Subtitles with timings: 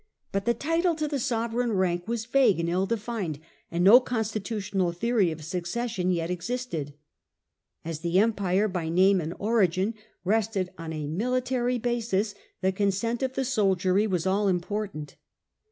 [0.31, 3.37] But the title to the sovereign rank was vague and ill defined,
[3.69, 6.95] and no constitutional theory of succession yet existed.
[7.85, 9.93] As the Empire by name and Consent of origin
[10.25, 15.17] rested on a military basis the consent of the soldicry was all important.